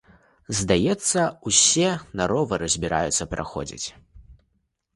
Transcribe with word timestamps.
Здаецца, 0.59 1.21
усе 1.51 1.91
на 2.21 2.29
ровары 2.33 2.73
збіраюцца 2.77 3.29
пераходзіць. 3.35 3.87